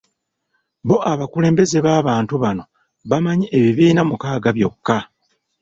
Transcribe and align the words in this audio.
Bo 0.87 0.97
abakulembeze 1.11 1.77
b'abantu 1.85 2.33
bano 2.43 2.63
bamanyi 3.09 3.45
ebibiina 3.57 4.01
mukaaga 4.09 4.49
byokka. 4.57 4.97